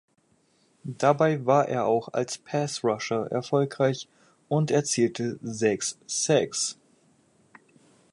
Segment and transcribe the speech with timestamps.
[0.83, 4.07] Dabei war er auch als Pass Rusher erfolgreich
[4.49, 6.79] und erzielte sechs Sacks.